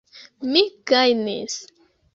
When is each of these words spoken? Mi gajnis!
Mi 0.55 0.63
gajnis! 0.93 1.61